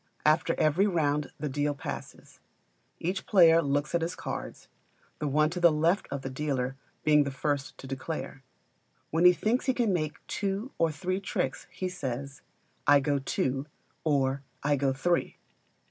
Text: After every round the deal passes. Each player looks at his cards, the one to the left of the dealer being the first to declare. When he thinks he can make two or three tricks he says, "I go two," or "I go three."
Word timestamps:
After 0.25 0.55
every 0.59 0.87
round 0.87 1.31
the 1.39 1.47
deal 1.47 1.75
passes. 1.75 2.39
Each 2.99 3.27
player 3.27 3.61
looks 3.61 3.93
at 3.93 4.01
his 4.01 4.15
cards, 4.15 4.67
the 5.19 5.27
one 5.27 5.51
to 5.51 5.59
the 5.59 5.71
left 5.71 6.07
of 6.09 6.23
the 6.23 6.29
dealer 6.31 6.75
being 7.03 7.23
the 7.23 7.29
first 7.29 7.77
to 7.77 7.85
declare. 7.85 8.41
When 9.11 9.25
he 9.25 9.33
thinks 9.33 9.67
he 9.67 9.75
can 9.75 9.93
make 9.93 10.25
two 10.25 10.71
or 10.79 10.91
three 10.91 11.19
tricks 11.19 11.67
he 11.69 11.87
says, 11.87 12.41
"I 12.87 12.99
go 12.99 13.19
two," 13.19 13.67
or 14.03 14.41
"I 14.63 14.75
go 14.75 14.91
three." 14.91 15.37